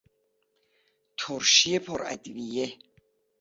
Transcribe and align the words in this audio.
ترشی 1.17 1.79
پر 1.79 2.01
ادویه 2.05 2.77